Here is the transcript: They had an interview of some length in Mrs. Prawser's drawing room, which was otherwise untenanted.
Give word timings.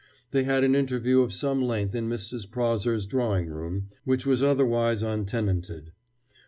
They 0.31 0.45
had 0.45 0.63
an 0.63 0.73
interview 0.73 1.21
of 1.21 1.31
some 1.31 1.61
length 1.61 1.93
in 1.93 2.09
Mrs. 2.09 2.49
Prawser's 2.49 3.05
drawing 3.05 3.49
room, 3.51 3.89
which 4.03 4.25
was 4.25 4.41
otherwise 4.41 5.03
untenanted. 5.03 5.91